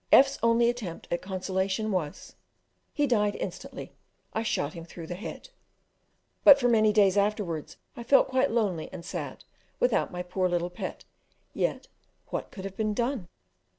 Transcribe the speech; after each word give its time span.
F 0.11 0.29
's 0.29 0.39
only 0.41 0.67
attempt 0.67 1.07
at 1.11 1.21
consolation 1.21 1.91
was, 1.91 2.33
"he 2.91 3.05
died 3.05 3.35
instantly; 3.35 3.93
I 4.33 4.41
shot 4.41 4.73
him 4.73 4.83
through 4.83 5.05
the 5.05 5.13
head." 5.13 5.49
But 6.43 6.59
for 6.59 6.67
many 6.67 6.91
days 6.91 7.17
afterwards 7.19 7.77
I 7.95 8.01
felt 8.01 8.27
quite 8.27 8.49
lonely 8.49 8.89
and 8.91 9.05
sad 9.05 9.43
without 9.79 10.11
my 10.11 10.23
poor 10.23 10.49
little 10.49 10.71
pet 10.71 11.05
yet 11.53 11.87
what 12.29 12.49
could 12.49 12.65
have 12.65 12.75
been 12.75 12.95
done? 12.95 13.27